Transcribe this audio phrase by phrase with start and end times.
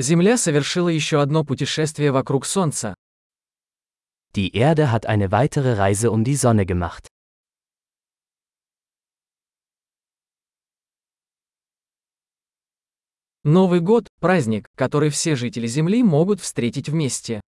[0.00, 2.94] Земля совершила еще одно путешествие вокруг Солнца.
[4.32, 7.08] Die Erde hat eine weitere Reise um die Sonne gemacht.
[13.42, 17.40] Новый год– праздник, который все жители Земли могут встретить вместе.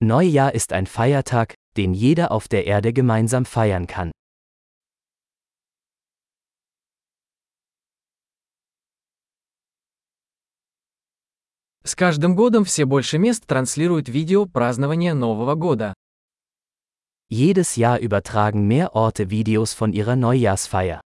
[0.00, 4.10] Neujahr ist ein Feiertag, den jeder auf der Erde gemeinsam feiern kann.
[11.88, 15.94] С каждым годом все больше мест транслируют видео празднования Нового года.
[17.30, 21.00] Jedes Jahr übertragen mehr Orte Videos von ihrer Neujahrsfeier.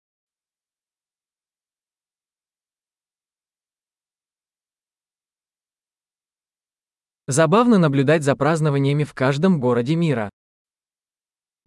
[7.28, 10.30] Забавно наблюдать за празднованиями в каждом городе мира.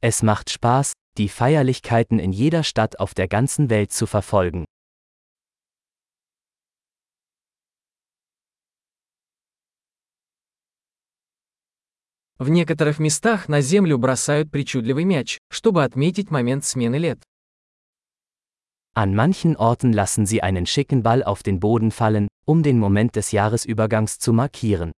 [0.01, 4.65] Es macht Spaß, die Feierlichkeiten in jeder Stadt auf der ganzen Welt zu verfolgen.
[12.43, 17.23] В некоторых местах на землю бросают причудливый мяч, чтобы отметить момент смены лет.
[18.97, 23.15] An manchen Orten lassen sie einen schicken Ball auf den Boden fallen, um den Moment
[23.15, 24.91] des Jahresübergangs zu markieren.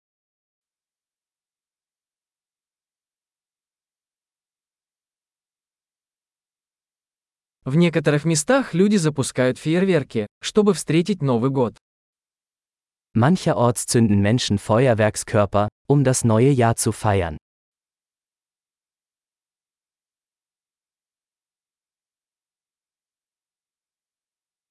[7.65, 11.75] В некоторых местах люди запускают фейерверки, чтобы встретить Новый год.
[13.18, 17.36] Mancherorts zünden Menschen Feuerwerkskörper, um das neue Jahr zu feiern.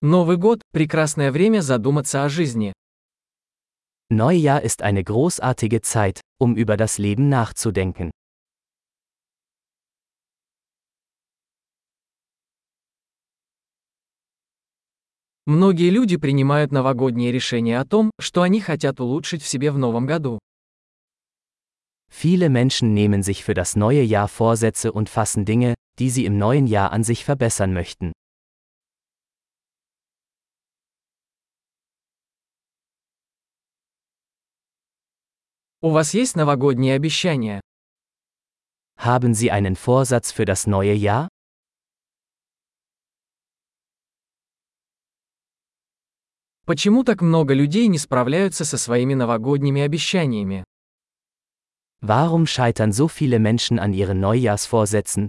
[0.02, 2.72] Новый год – прекрасное время задуматься о жизни.
[4.10, 8.12] Neujahr ist eine großartige Zeit, um über das Leben nachzudenken.
[15.47, 20.07] Многие люди принимают новогодние решения о том, что они хотят улучшить в себе в новом
[20.07, 20.39] году.
[22.09, 26.39] Viele Menschen nehmen sich für das neue Jahr Vorsätze und fassen Dinge, die sie im
[26.39, 28.13] neuen Jahr an sich verbessern möchten.
[35.81, 37.61] У вас есть новогодние обещания?
[38.97, 41.32] Haben Sie einen Vorsatz für das neue Jahr?
[46.65, 50.63] Почему так много людей не справляются со своими новогодними обещаниями?
[52.01, 55.29] Warum scheitern so viele Menschen an ihren Neujahrsvorsätzen?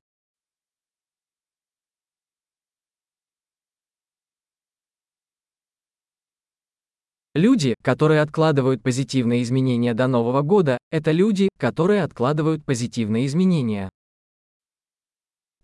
[7.36, 13.90] Люди, которые откладывают позитивные изменения до Нового года, это люди, которые откладывают позитивные изменения.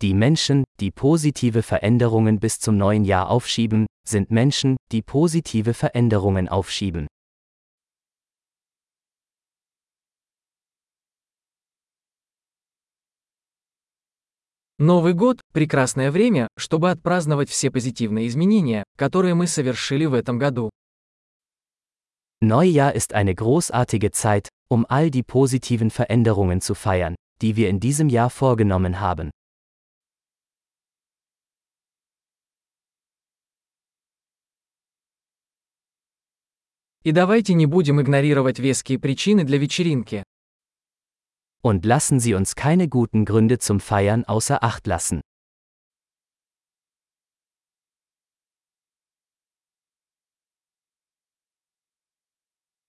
[0.02, 6.49] Die Menschen, die positive Veränderungen bis zum neuen Jahr aufschieben, sind Menschen, die positive Veränderungen
[6.49, 7.07] aufschieben.
[14.79, 20.71] Новый год – прекрасное время, чтобы отпраздновать все позитивные изменения, которые мы совершили в этом году.
[22.41, 27.79] Neujahr ist eine großartige Zeit, um all die positiven Veränderungen zu feiern, die wir in
[27.79, 29.31] diesem Jahr vorgenommen haben.
[37.03, 40.23] И давайте не будем игнорировать веские причины для вечеринки.
[41.63, 45.23] Und lassen Sie uns keine guten Gründe zum Feiern außer Acht lassen.